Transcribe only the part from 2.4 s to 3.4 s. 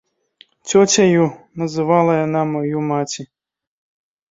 маю маці.